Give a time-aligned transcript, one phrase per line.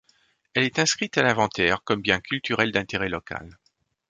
[0.55, 3.59] Elle est inscrite à l'inventaire comme bien culturel d'intérêt local.